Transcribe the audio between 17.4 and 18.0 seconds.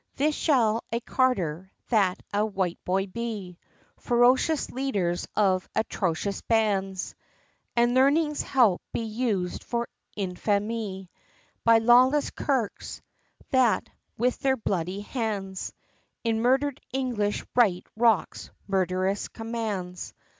write